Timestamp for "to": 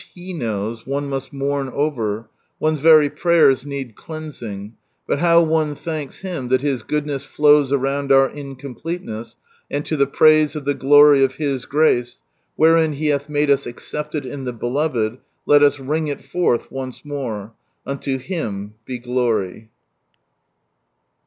9.85-9.95